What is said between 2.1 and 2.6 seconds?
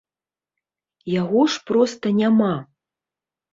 няма.